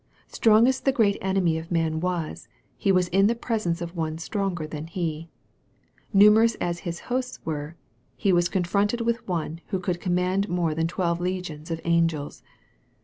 [0.29, 4.17] Strong as the great enemy of man was, he was in the presence of One
[4.17, 5.29] stronger than he.
[6.11, 7.75] Numerous as his hosts were,
[8.15, 12.41] he was confronted with One who could command more than twelve legions of angels.